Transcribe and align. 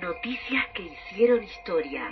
Noticias 0.00 0.64
que 0.74 0.82
hicieron 0.82 1.44
historia. 1.44 2.10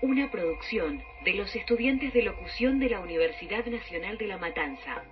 Una 0.00 0.30
producción 0.30 1.02
de 1.22 1.34
los 1.34 1.54
estudiantes 1.54 2.14
de 2.14 2.22
locución 2.22 2.80
de 2.80 2.88
la 2.88 3.00
Universidad 3.00 3.66
Nacional 3.66 4.16
de 4.16 4.26
La 4.26 4.38
Matanza. 4.38 5.02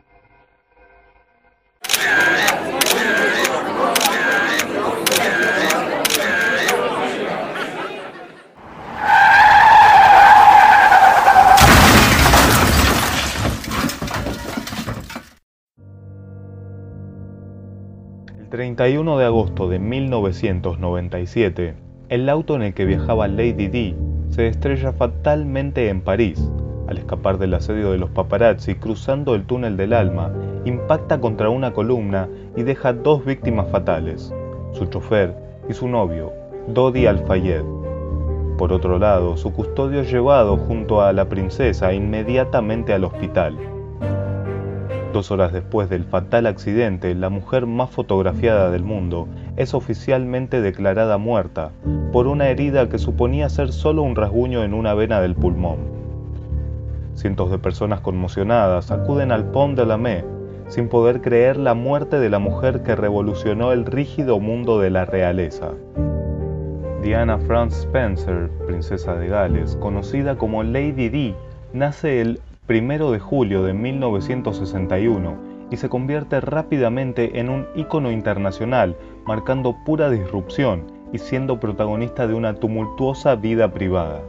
31 18.77 19.17
de 19.17 19.25
agosto 19.25 19.69
de 19.71 19.79
1997, 19.79 21.75
el 22.11 22.29
auto 22.29 22.57
en 22.57 22.63
el 22.63 22.75
que 22.75 22.85
viajaba 22.85 23.27
Lady 23.27 23.69
Di 23.69 23.97
se 24.29 24.49
estrella 24.49 24.93
fatalmente 24.93 25.89
en 25.89 26.03
París. 26.03 26.53
Al 26.87 26.99
escapar 26.99 27.39
del 27.39 27.55
asedio 27.55 27.91
de 27.93 27.97
los 27.97 28.11
paparazzi 28.11 28.75
cruzando 28.75 29.35
el 29.35 29.47
túnel 29.47 29.79
del 29.79 29.95
alma, 29.95 30.31
impacta 30.67 31.23
contra 31.23 31.49
una 31.49 31.73
columna 31.73 32.29
y 32.55 32.65
deja 32.65 32.93
dos 32.93 33.25
víctimas 33.25 33.71
fatales, 33.71 34.31
su 34.73 34.85
chofer 34.85 35.35
y 35.71 35.73
su 35.73 35.89
novio, 35.89 36.35
Dodi 36.69 37.07
Al-Fayed. 37.07 37.65
Por 38.59 38.75
otro 38.75 38.99
lado, 38.99 39.39
su 39.39 39.55
custodio 39.55 40.03
es 40.03 40.13
llevado 40.13 40.59
junto 40.59 41.01
a 41.01 41.15
la 41.15 41.31
princesa 41.31 41.95
inmediatamente 41.95 42.93
al 42.93 43.05
hospital. 43.05 43.57
Dos 45.17 45.31
horas 45.31 45.51
después 45.51 45.89
del 45.89 46.05
fatal 46.05 46.45
accidente, 46.45 47.15
la 47.15 47.31
mujer 47.31 47.65
más 47.65 47.89
fotografiada 47.89 48.71
del 48.71 48.83
mundo 48.83 49.29
es 49.57 49.73
oficialmente 49.73 50.61
declarada 50.61 51.17
muerta 51.17 51.71
por 52.13 52.27
una 52.27 52.51
herida 52.51 52.91
que 52.91 52.99
suponía 52.99 53.49
ser 53.49 53.73
solo 53.73 54.03
un 54.03 54.15
rasguño 54.15 54.63
en 54.63 54.75
una 54.75 54.93
vena 54.93 55.23
del 55.23 55.35
pulmón. 55.35 55.79
Cientos 57.15 57.51
de 57.51 57.57
personas 57.57 58.03
conmocionadas 58.03 58.91
acuden 58.91 59.33
al 59.33 59.47
Pont 59.53 59.79
de 59.79 59.87
la 59.87 59.97
Mai 59.97 60.23
sin 60.69 60.91
poder 60.91 61.23
creer 61.23 61.57
la 61.57 61.73
muerte 61.73 62.19
de 62.19 62.29
la 62.29 62.39
mujer 62.39 62.83
que 62.83 62.95
revolucionó 62.95 63.73
el 63.73 63.87
rígido 63.87 64.39
mundo 64.39 64.81
de 64.81 64.91
la 64.91 65.07
realeza. 65.07 65.71
Diana 67.03 67.39
France 67.39 67.87
Spencer, 67.87 68.51
princesa 68.67 69.15
de 69.15 69.29
Gales, 69.29 69.77
conocida 69.77 70.37
como 70.37 70.63
Lady 70.63 71.09
Di, 71.09 71.35
nace 71.73 72.21
el 72.21 72.39
1 72.69 73.13
de 73.13 73.21
julio 73.21 73.63
de 73.63 73.73
1961 73.73 75.37
y 75.71 75.77
se 75.77 75.89
convierte 75.89 76.41
rápidamente 76.41 77.39
en 77.39 77.49
un 77.49 77.67
ícono 77.77 78.11
internacional, 78.11 78.97
marcando 79.25 79.77
pura 79.85 80.11
disrupción 80.11 80.85
y 81.13 81.19
siendo 81.19 81.61
protagonista 81.61 82.27
de 82.27 82.35
una 82.35 82.55
tumultuosa 82.55 83.37
vida 83.37 83.73
privada. 83.73 84.21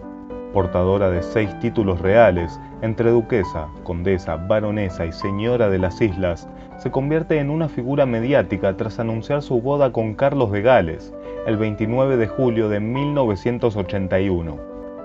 Portadora 0.53 1.09
de 1.09 1.23
seis 1.23 1.49
títulos 1.59 1.99
reales, 1.99 2.59
entre 2.81 3.09
duquesa, 3.09 3.69
condesa, 3.83 4.35
baronesa 4.35 5.05
y 5.05 5.11
señora 5.11 5.69
de 5.69 5.79
las 5.79 5.99
islas, 5.99 6.47
se 6.77 6.91
convierte 6.91 7.39
en 7.39 7.49
una 7.49 7.67
figura 7.69 8.05
mediática 8.05 8.77
tras 8.77 8.99
anunciar 8.99 9.41
su 9.41 9.59
boda 9.61 9.91
con 9.91 10.13
Carlos 10.13 10.51
de 10.51 10.61
Gales, 10.61 11.11
el 11.47 11.57
29 11.57 12.17
de 12.17 12.27
julio 12.27 12.69
de 12.69 12.79
1981. 12.79 14.57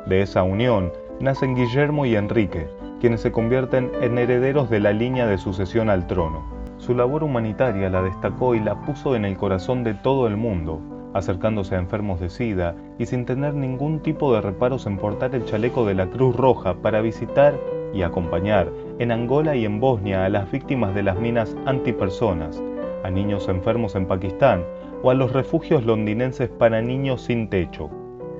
De 0.06 0.20
esa 0.20 0.42
unión 0.42 0.92
nacen 1.20 1.54
Guillermo 1.54 2.06
y 2.06 2.16
Enrique, 2.16 2.68
quienes 3.00 3.20
se 3.20 3.32
convierten 3.32 3.90
en 4.00 4.18
herederos 4.18 4.70
de 4.70 4.80
la 4.80 4.92
línea 4.92 5.26
de 5.26 5.38
sucesión 5.38 5.90
al 5.90 6.06
trono. 6.06 6.42
Su 6.78 6.94
labor 6.94 7.22
humanitaria 7.24 7.88
la 7.90 8.02
destacó 8.02 8.54
y 8.54 8.60
la 8.60 8.80
puso 8.82 9.14
en 9.14 9.24
el 9.24 9.36
corazón 9.36 9.84
de 9.84 9.94
todo 9.94 10.26
el 10.26 10.36
mundo, 10.36 10.80
acercándose 11.14 11.76
a 11.76 11.78
enfermos 11.78 12.20
de 12.20 12.30
SIDA 12.30 12.74
y 12.98 13.06
sin 13.06 13.24
tener 13.24 13.54
ningún 13.54 14.00
tipo 14.00 14.34
de 14.34 14.40
reparos 14.40 14.86
en 14.86 14.98
portar 14.98 15.34
el 15.34 15.44
chaleco 15.44 15.86
de 15.86 15.94
la 15.94 16.06
Cruz 16.06 16.34
Roja 16.34 16.74
para 16.74 17.00
visitar 17.00 17.54
y 17.94 18.02
acompañar 18.02 18.68
en 18.98 19.12
Angola 19.12 19.54
y 19.54 19.64
en 19.64 19.78
Bosnia 19.78 20.24
a 20.24 20.28
las 20.28 20.50
víctimas 20.50 20.94
de 20.94 21.02
las 21.02 21.18
minas 21.18 21.56
antipersonas, 21.66 22.62
a 23.04 23.10
niños 23.10 23.48
enfermos 23.48 23.94
en 23.94 24.06
Pakistán 24.06 24.64
o 25.02 25.10
a 25.10 25.14
los 25.14 25.32
refugios 25.32 25.84
londinenses 25.84 26.48
para 26.48 26.80
niños 26.82 27.22
sin 27.22 27.48
techo. 27.48 27.90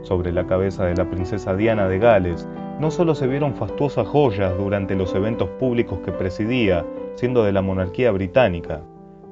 Sobre 0.03 0.33
la 0.33 0.47
cabeza 0.47 0.85
de 0.85 0.97
la 0.97 1.09
princesa 1.09 1.57
Diana 1.57 1.89
de 1.89 1.99
Gales 1.99 2.49
no 2.79 2.91
solo 2.91 3.15
se 3.15 3.27
vieron 3.27 3.55
fastuosas 3.55 4.07
joyas 4.07 4.57
durante 4.59 4.95
los 4.95 5.15
eventos 5.15 5.49
públicos 5.61 6.01
que 6.05 6.13
presidía, 6.13 6.85
siendo 7.15 7.45
de 7.45 7.53
la 7.53 7.63
monarquía 7.63 8.11
británica, 8.11 8.83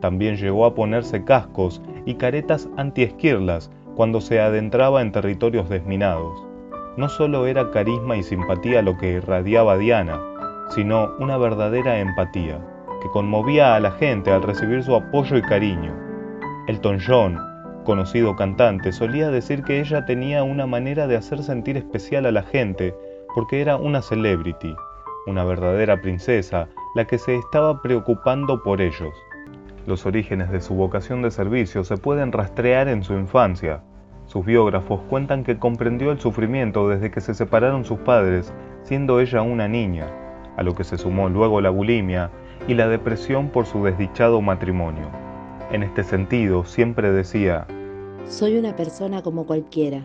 también 0.00 0.36
llegó 0.36 0.64
a 0.64 0.74
ponerse 0.74 1.24
cascos 1.24 1.82
y 2.06 2.14
caretas 2.14 2.68
antiesquirlas 2.76 3.70
cuando 3.94 4.20
se 4.20 4.40
adentraba 4.40 5.02
en 5.02 5.12
territorios 5.12 5.68
desminados. 5.68 6.46
No 6.96 7.08
solo 7.08 7.46
era 7.46 7.70
carisma 7.70 8.16
y 8.16 8.22
simpatía 8.22 8.82
lo 8.82 8.96
que 8.96 9.12
irradiaba 9.12 9.76
Diana, 9.76 10.20
sino 10.70 11.10
una 11.18 11.36
verdadera 11.36 12.00
empatía, 12.00 12.58
que 13.02 13.08
conmovía 13.10 13.74
a 13.74 13.80
la 13.80 13.92
gente 13.92 14.30
al 14.30 14.42
recibir 14.42 14.82
su 14.82 14.94
apoyo 14.94 15.36
y 15.36 15.42
cariño. 15.42 15.94
Elton 16.66 16.98
John, 17.06 17.38
conocido 17.84 18.36
cantante, 18.36 18.92
solía 18.92 19.30
decir 19.30 19.62
que 19.62 19.80
ella 19.80 20.04
tenía 20.04 20.42
una 20.42 20.66
manera 20.66 21.06
de 21.06 21.16
hacer 21.16 21.42
sentir 21.42 21.76
especial 21.76 22.26
a 22.26 22.32
la 22.32 22.42
gente 22.42 22.94
porque 23.34 23.60
era 23.60 23.76
una 23.76 24.02
celebrity, 24.02 24.74
una 25.26 25.44
verdadera 25.44 26.00
princesa, 26.00 26.68
la 26.94 27.04
que 27.04 27.18
se 27.18 27.36
estaba 27.36 27.80
preocupando 27.82 28.62
por 28.62 28.80
ellos. 28.80 29.14
Los 29.86 30.06
orígenes 30.06 30.50
de 30.50 30.60
su 30.60 30.74
vocación 30.74 31.22
de 31.22 31.30
servicio 31.30 31.84
se 31.84 31.96
pueden 31.96 32.32
rastrear 32.32 32.88
en 32.88 33.02
su 33.02 33.14
infancia. 33.14 33.82
Sus 34.26 34.44
biógrafos 34.44 35.00
cuentan 35.08 35.42
que 35.42 35.58
comprendió 35.58 36.12
el 36.12 36.20
sufrimiento 36.20 36.88
desde 36.88 37.10
que 37.10 37.20
se 37.20 37.34
separaron 37.34 37.84
sus 37.84 37.98
padres, 38.00 38.52
siendo 38.82 39.20
ella 39.20 39.42
una 39.42 39.68
niña, 39.68 40.06
a 40.56 40.62
lo 40.62 40.74
que 40.74 40.84
se 40.84 40.98
sumó 40.98 41.28
luego 41.28 41.60
la 41.60 41.70
bulimia 41.70 42.30
y 42.68 42.74
la 42.74 42.88
depresión 42.88 43.48
por 43.48 43.66
su 43.66 43.82
desdichado 43.84 44.40
matrimonio. 44.40 45.29
En 45.70 45.84
este 45.84 46.02
sentido, 46.02 46.64
siempre 46.64 47.12
decía, 47.12 47.66
Soy 48.26 48.58
una 48.58 48.74
persona 48.74 49.22
como 49.22 49.46
cualquiera, 49.46 50.04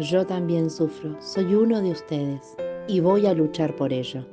yo 0.00 0.26
también 0.26 0.70
sufro, 0.70 1.16
soy 1.20 1.54
uno 1.54 1.80
de 1.80 1.92
ustedes 1.92 2.56
y 2.88 2.98
voy 2.98 3.26
a 3.26 3.34
luchar 3.34 3.76
por 3.76 3.92
ello. 3.92 4.26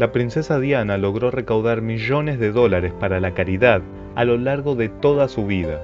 La 0.00 0.10
princesa 0.10 0.58
Diana 0.58 0.98
logró 0.98 1.30
recaudar 1.30 1.82
millones 1.82 2.40
de 2.40 2.50
dólares 2.50 2.92
para 2.98 3.20
la 3.20 3.32
caridad 3.32 3.82
a 4.16 4.24
lo 4.24 4.36
largo 4.38 4.74
de 4.74 4.88
toda 4.88 5.28
su 5.28 5.46
vida. 5.46 5.80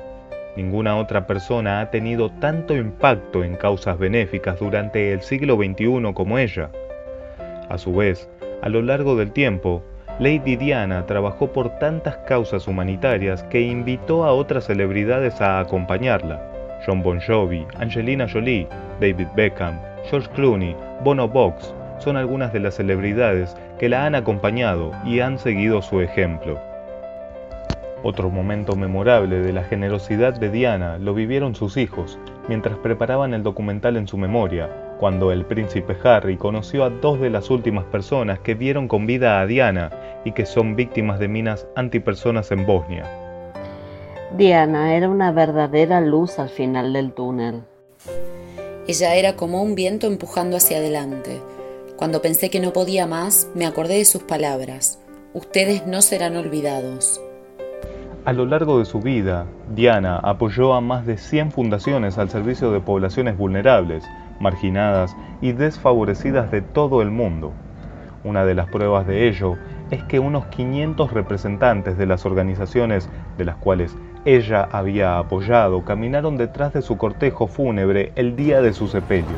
Ninguna 0.56 0.96
otra 0.96 1.26
persona 1.26 1.80
ha 1.80 1.90
tenido 1.90 2.30
tanto 2.40 2.74
impacto 2.74 3.44
en 3.44 3.56
causas 3.56 3.98
benéficas 3.98 4.58
durante 4.58 5.12
el 5.12 5.20
siglo 5.22 5.56
XXI 5.56 6.12
como 6.12 6.38
ella. 6.38 6.70
A 7.68 7.78
su 7.78 7.94
vez, 7.94 8.28
a 8.62 8.68
lo 8.68 8.82
largo 8.82 9.16
del 9.16 9.32
tiempo, 9.32 9.82
Lady 10.18 10.56
Diana 10.56 11.04
trabajó 11.04 11.52
por 11.52 11.78
tantas 11.78 12.16
causas 12.26 12.66
humanitarias 12.66 13.42
que 13.44 13.60
invitó 13.60 14.24
a 14.24 14.32
otras 14.32 14.64
celebridades 14.64 15.42
a 15.42 15.60
acompañarla. 15.60 16.40
John 16.86 17.02
Bon 17.02 17.20
Jovi, 17.20 17.66
Angelina 17.78 18.26
Jolie, 18.26 18.66
David 18.98 19.28
Beckham, 19.36 19.78
George 20.08 20.30
Clooney, 20.34 20.74
Bono 21.04 21.28
Box 21.28 21.74
son 21.98 22.16
algunas 22.16 22.50
de 22.54 22.60
las 22.60 22.76
celebridades 22.76 23.54
que 23.78 23.90
la 23.90 24.06
han 24.06 24.14
acompañado 24.14 24.90
y 25.04 25.20
han 25.20 25.38
seguido 25.38 25.82
su 25.82 26.00
ejemplo. 26.00 26.58
Otro 28.02 28.30
momento 28.30 28.74
memorable 28.74 29.40
de 29.40 29.52
la 29.52 29.64
generosidad 29.64 30.32
de 30.32 30.48
Diana 30.48 30.96
lo 30.96 31.12
vivieron 31.12 31.54
sus 31.54 31.76
hijos 31.76 32.18
mientras 32.48 32.78
preparaban 32.78 33.34
el 33.34 33.42
documental 33.42 33.98
en 33.98 34.08
su 34.08 34.16
memoria, 34.16 34.70
cuando 34.98 35.32
el 35.32 35.44
príncipe 35.44 35.96
Harry 36.04 36.36
conoció 36.36 36.84
a 36.84 36.90
dos 36.90 37.20
de 37.20 37.30
las 37.30 37.50
últimas 37.50 37.84
personas 37.84 38.38
que 38.40 38.54
vieron 38.54 38.88
con 38.88 39.06
vida 39.06 39.40
a 39.40 39.46
Diana 39.46 39.90
y 40.24 40.32
que 40.32 40.46
son 40.46 40.76
víctimas 40.76 41.18
de 41.18 41.28
minas 41.28 41.66
antipersonas 41.76 42.50
en 42.50 42.66
Bosnia. 42.66 43.04
Diana 44.36 44.94
era 44.94 45.08
una 45.08 45.32
verdadera 45.32 46.00
luz 46.00 46.38
al 46.38 46.48
final 46.48 46.92
del 46.92 47.12
túnel. 47.12 47.62
Ella 48.86 49.14
era 49.14 49.36
como 49.36 49.62
un 49.62 49.74
viento 49.74 50.06
empujando 50.06 50.56
hacia 50.56 50.78
adelante. 50.78 51.40
Cuando 51.96 52.22
pensé 52.22 52.50
que 52.50 52.60
no 52.60 52.72
podía 52.72 53.06
más, 53.06 53.48
me 53.54 53.66
acordé 53.66 53.98
de 53.98 54.04
sus 54.04 54.22
palabras. 54.22 55.00
Ustedes 55.32 55.86
no 55.86 56.02
serán 56.02 56.36
olvidados. 56.36 57.20
A 58.26 58.32
lo 58.32 58.44
largo 58.44 58.80
de 58.80 58.84
su 58.84 59.00
vida, 59.00 59.46
Diana 59.74 60.16
apoyó 60.16 60.74
a 60.74 60.80
más 60.80 61.06
de 61.06 61.16
100 61.16 61.52
fundaciones 61.52 62.18
al 62.18 62.28
servicio 62.28 62.72
de 62.72 62.80
poblaciones 62.80 63.38
vulnerables, 63.38 64.04
marginadas 64.40 65.16
y 65.40 65.52
desfavorecidas 65.52 66.50
de 66.50 66.62
todo 66.62 67.02
el 67.02 67.10
mundo. 67.10 67.52
Una 68.24 68.44
de 68.44 68.54
las 68.54 68.68
pruebas 68.68 69.06
de 69.06 69.28
ello 69.28 69.56
es 69.90 70.02
que 70.04 70.18
unos 70.18 70.46
500 70.46 71.12
representantes 71.12 71.96
de 71.96 72.06
las 72.06 72.26
organizaciones 72.26 73.08
de 73.38 73.44
las 73.44 73.56
cuales 73.56 73.96
ella 74.24 74.68
había 74.72 75.18
apoyado 75.18 75.84
caminaron 75.84 76.36
detrás 76.36 76.72
de 76.72 76.82
su 76.82 76.96
cortejo 76.96 77.46
fúnebre 77.46 78.12
el 78.16 78.34
día 78.34 78.60
de 78.60 78.72
su 78.72 78.88
sepelio. 78.88 79.36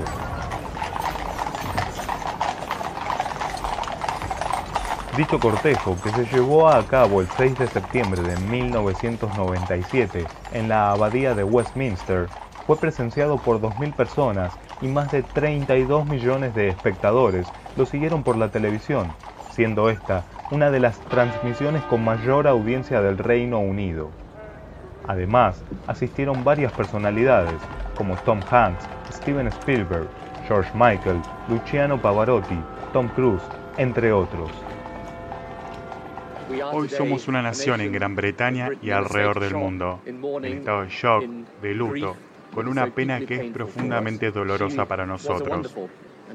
Dicho 5.19 5.41
cortejo, 5.41 5.97
que 6.03 6.11
se 6.11 6.25
llevó 6.27 6.69
a 6.69 6.87
cabo 6.87 7.21
el 7.21 7.27
6 7.37 7.59
de 7.59 7.67
septiembre 7.67 8.23
de 8.23 8.37
1997 8.49 10.25
en 10.53 10.69
la 10.69 10.93
abadía 10.93 11.35
de 11.35 11.43
Westminster, 11.43 12.29
Fue 12.69 12.77
presenciado 12.77 13.39
por 13.39 13.63
2.000 13.63 13.95
personas 13.95 14.53
y 14.83 14.89
más 14.89 15.11
de 15.11 15.23
32 15.23 16.05
millones 16.07 16.55
de 16.55 16.69
espectadores 16.69 17.49
lo 17.79 17.87
siguieron 17.87 18.23
por 18.23 18.37
la 18.37 18.51
televisión, 18.51 19.11
siendo 19.51 19.89
esta 19.89 20.25
una 20.51 20.71
de 20.71 20.79
las 20.79 21.01
transmisiones 21.09 21.83
con 21.85 22.05
mayor 22.05 22.47
audiencia 22.47 23.01
del 23.01 23.17
Reino 23.17 23.59
Unido. 23.59 24.11
Además, 25.07 25.65
asistieron 25.87 26.45
varias 26.45 26.71
personalidades 26.73 27.59
como 27.97 28.17
Tom 28.17 28.41
Hanks, 28.51 28.87
Steven 29.13 29.49
Spielberg, 29.49 30.07
George 30.47 30.71
Michael, 30.75 31.23
Luciano 31.49 31.99
Pavarotti, 31.99 32.61
Tom 32.93 33.09
Cruise, 33.09 33.49
entre 33.79 34.13
otros. 34.13 34.51
Hoy 36.73 36.91
somos 36.91 37.29
una 37.29 37.41
nación 37.41 37.81
en 37.81 37.93
Gran 37.93 38.15
Bretaña 38.15 38.69
y 38.83 38.91
alrededor 38.91 39.41
del 39.41 39.55
mundo, 39.55 40.01
en 40.05 40.45
estado 40.45 40.83
de 40.83 40.89
shock, 40.91 41.25
de 41.63 41.75
luto, 41.75 42.15
con 42.55 42.69
una 42.69 42.87
pena 42.87 43.21
que 43.21 43.47
es 43.47 43.53
profundamente 43.53 44.31
dolorosa 44.31 44.87
para 44.87 45.07
nosotros. 45.07 45.75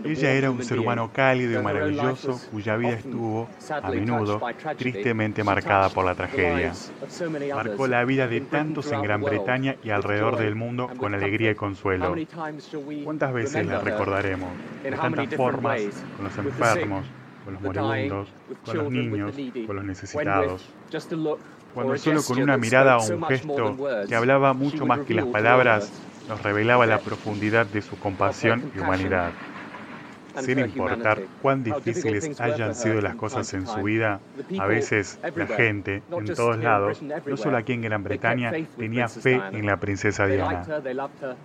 Ella 0.03 0.31
era 0.31 0.49
un 0.49 0.63
ser 0.63 0.79
humano 0.79 1.11
cálido 1.13 1.59
y 1.59 1.63
maravilloso 1.63 2.39
cuya 2.51 2.75
vida 2.77 2.93
estuvo, 2.93 3.47
a 3.69 3.89
menudo, 3.91 4.41
tristemente 4.77 5.43
marcada 5.43 5.89
por 5.89 6.05
la 6.05 6.15
tragedia. 6.15 6.73
Marcó 7.53 7.87
la 7.87 8.03
vida 8.03 8.27
de 8.27 8.41
tantos 8.41 8.91
en 8.91 9.01
Gran 9.01 9.21
Bretaña 9.21 9.75
y 9.83 9.91
alrededor 9.91 10.37
del 10.37 10.55
mundo 10.55 10.89
con 10.97 11.13
alegría 11.13 11.51
y 11.51 11.55
consuelo. 11.55 12.15
¿Cuántas 13.03 13.33
veces 13.33 13.65
la 13.65 13.79
recordaremos? 13.79 14.49
De 14.81 14.91
tantas 14.91 15.35
formas, 15.35 15.81
con 16.15 16.25
los 16.25 16.37
enfermos, 16.37 17.05
con 17.45 17.53
los 17.53 17.61
moribundos, 17.61 18.29
con 18.65 18.77
los 18.77 18.91
niños, 18.91 19.35
con 19.67 19.75
los 19.75 19.85
necesitados. 19.85 20.69
Cuando 21.73 21.97
solo 21.97 22.23
con 22.23 22.41
una 22.41 22.57
mirada 22.57 22.97
o 22.97 23.07
un 23.07 23.23
gesto 23.23 23.77
que 24.07 24.15
hablaba 24.15 24.53
mucho 24.53 24.85
más 24.85 25.01
que 25.01 25.13
las 25.13 25.25
palabras, 25.25 25.91
nos 26.27 26.41
revelaba 26.41 26.85
la 26.85 26.99
profundidad 26.99 27.65
de 27.65 27.81
su 27.81 27.97
compasión 27.97 28.71
y 28.75 28.79
humanidad. 28.79 29.31
Sin 30.39 30.57
importar 30.57 31.21
cuán 31.41 31.63
difíciles 31.63 32.39
hayan 32.41 32.73
sido 32.73 33.01
las 33.01 33.15
cosas 33.15 33.53
en 33.53 33.67
su 33.67 33.83
vida, 33.83 34.19
a 34.59 34.65
veces 34.65 35.19
la 35.35 35.45
gente, 35.45 36.01
en 36.11 36.33
todos 36.33 36.57
lados, 36.57 37.01
no 37.01 37.37
solo 37.37 37.57
aquí 37.57 37.73
en 37.73 37.81
Gran 37.83 38.03
Bretaña, 38.03 38.51
tenía 38.77 39.07
fe 39.07 39.39
en 39.51 39.65
la 39.65 39.77
princesa 39.77 40.25
Diana. 40.25 40.65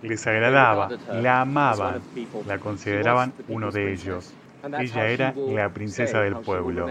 Les 0.01 0.25
agradaba, 0.25 0.89
la 1.13 1.41
amaban, 1.41 2.01
la 2.47 2.57
consideraban 2.57 3.33
uno 3.47 3.71
de 3.71 3.93
ellos. 3.93 4.33
Ella 4.79 5.07
era 5.07 5.33
la 5.35 5.69
princesa 5.69 6.21
del 6.21 6.37
pueblo. 6.37 6.87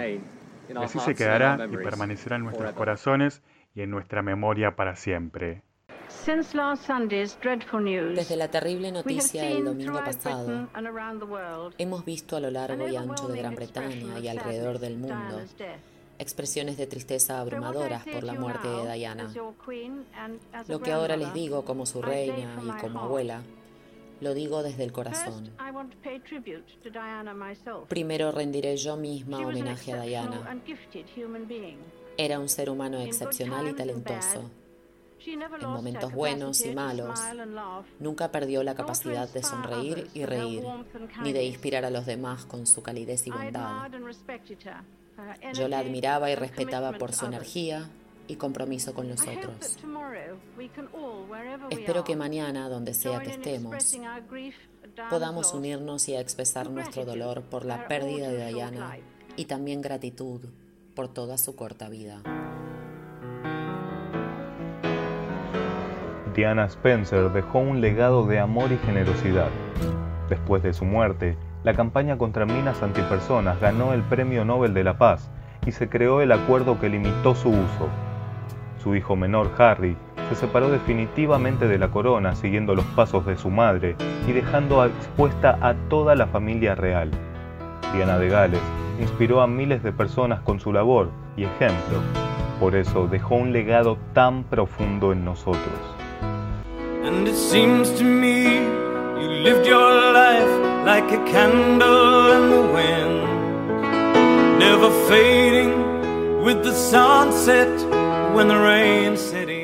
Así 0.76 0.99
se 1.00 1.15
quedará 1.15 1.59
y 1.70 1.76
permanecerá 1.76 2.37
en 2.37 2.44
nuestros 2.44 2.73
corazones 2.73 3.43
y 3.75 3.82
en 3.82 3.91
nuestra 3.91 4.23
memoria 4.23 4.76
para 4.76 4.97
siempre. 4.97 5.62
Desde 8.15 8.37
la 8.37 8.49
terrible 8.49 8.93
noticia 8.93 9.43
del 9.44 9.65
domingo 9.65 9.99
pasado, 10.05 10.69
hemos 11.79 12.05
visto 12.05 12.37
a 12.37 12.41
lo 12.41 12.50
largo 12.50 12.88
y 12.88 12.97
ancho 12.97 13.29
de 13.29 13.38
Gran 13.38 13.55
Bretaña 13.55 14.19
y 14.19 14.29
alrededor 14.29 14.79
del 14.79 14.97
mundo 14.97 15.43
expresiones 16.19 16.76
de 16.76 16.87
tristeza 16.87 17.41
abrumadoras 17.41 18.05
por 18.05 18.25
la 18.25 18.35
muerte 18.35 18.69
de 18.69 18.93
Diana. 18.93 19.32
Lo 20.67 20.81
que 20.81 20.93
ahora 20.93 21.17
les 21.17 21.32
digo 21.32 21.64
como 21.64 21.87
su 21.87 22.03
reina 22.03 22.61
y 22.62 22.81
como 22.81 23.00
abuela, 23.00 23.43
lo 24.20 24.35
digo 24.35 24.62
desde 24.62 24.85
el 24.85 24.93
corazón. 24.93 25.50
Primero 27.88 28.32
rendiré 28.32 28.76
yo 28.76 28.97
misma 28.97 29.38
homenaje 29.38 29.93
a 29.93 30.03
Diana. 30.03 30.61
Era 32.17 32.38
un 32.41 32.49
ser 32.49 32.70
humano 32.70 33.00
excepcional 33.00 33.69
y 33.69 33.75
talentoso 33.75 34.50
en 35.26 35.69
momentos 35.69 36.12
buenos 36.12 36.65
y 36.65 36.75
malos, 36.75 37.20
nunca 37.99 38.31
perdió 38.31 38.62
la 38.62 38.75
capacidad 38.75 39.29
de 39.29 39.43
sonreír 39.43 40.09
y 40.15 40.25
reír, 40.25 40.64
ni 41.23 41.32
de 41.32 41.44
inspirar 41.44 41.85
a 41.85 41.91
los 41.91 42.06
demás 42.06 42.44
con 42.44 42.67
su 42.67 42.82
calidez 42.82 43.26
y 43.26 43.31
bondad. 43.31 43.91
Yo 45.55 45.69
la 45.69 45.81
admiraba 45.81 46.31
y 46.31 46.35
respetaba 46.35 46.93
por 46.93 47.12
su 47.12 47.26
energía 47.26 47.88
y 48.29 48.37
compromiso 48.37 48.94
con 48.94 49.09
los 49.09 49.21
otros. 49.23 49.79
Espero 51.70 52.04
que 52.04 52.16
mañana, 52.16 52.69
donde 52.69 52.94
sea 52.94 53.20
que 53.20 53.30
estemos, 53.30 53.98
podamos 55.10 55.54
unirnos 55.54 56.08
y 56.08 56.16
expresar 56.16 56.70
nuestro 56.70 57.04
dolor 57.04 57.42
por 57.42 57.64
la 57.64 57.88
pérdida 57.88 58.28
de 58.28 58.52
Diana 58.52 58.96
y 59.36 59.44
también 59.44 59.80
gratitud 59.80 60.40
por 60.94 61.08
toda 61.08 61.38
su 61.38 61.54
corta 61.54 61.88
vida. 61.88 62.22
Diana 66.34 66.66
Spencer 66.66 67.32
dejó 67.32 67.58
un 67.58 67.80
legado 67.80 68.26
de 68.26 68.38
amor 68.38 68.70
y 68.70 68.78
generosidad. 68.78 69.48
Después 70.28 70.62
de 70.62 70.72
su 70.72 70.84
muerte, 70.84 71.36
la 71.64 71.75
campaña 71.75 72.16
contra 72.16 72.46
minas 72.46 72.82
antipersonas 72.82 73.60
ganó 73.60 73.92
el 73.92 74.02
Premio 74.02 74.44
Nobel 74.44 74.75
de 74.75 74.84
la 74.84 74.98
Paz 74.98 75.30
y 75.66 75.72
se 75.72 75.88
creó 75.88 76.20
el 76.20 76.30
acuerdo 76.32 76.78
que 76.78 76.88
limitó 76.88 77.34
su 77.34 77.48
uso. 77.48 77.88
Su 78.82 78.94
hijo 78.94 79.16
menor, 79.16 79.50
Harry, 79.58 79.96
se 80.28 80.34
separó 80.34 80.70
definitivamente 80.70 81.69
de 81.69 81.78
la 81.78 81.88
corona 81.88 82.34
siguiendo 82.34 82.75
los 82.75 82.84
pasos 82.86 83.25
de 83.26 83.36
su 83.36 83.50
madre 83.50 83.96
y 84.26 84.32
dejando 84.32 84.84
expuesta 84.84 85.58
a 85.60 85.75
toda 85.88 86.14
la 86.14 86.26
familia 86.26 86.75
real. 86.75 87.10
Diana 87.94 88.19
de 88.19 88.28
Gales 88.28 88.60
inspiró 89.00 89.40
a 89.40 89.46
miles 89.46 89.82
de 89.82 89.92
personas 89.92 90.40
con 90.40 90.60
su 90.60 90.72
labor 90.72 91.10
y 91.36 91.44
ejemplo. 91.44 91.98
Por 92.60 92.75
eso 92.75 93.06
dejó 93.06 93.36
un 93.36 93.52
legado 93.52 93.96
tan 94.12 94.44
profundo 94.44 95.12
en 95.12 95.25
nosotros. 95.25 95.98
And 97.04 97.26
it 97.26 97.36
seems 97.36 97.90
to 97.92 98.04
me 98.04 98.56
you 99.20 99.28
lived 99.42 99.66
your 99.66 100.12
life 100.12 100.84
like 100.84 101.10
a 101.12 101.25
candle 101.25 102.32
in 102.32 102.50
the 102.50 102.62
wind, 102.75 104.58
never 104.58 104.90
fading 105.08 106.42
with 106.44 106.62
the 106.62 106.75
sunset 106.75 107.69
when 108.34 108.48
the 108.48 108.56
rain 108.56 109.16
set 109.16 109.48
in. 109.48 109.57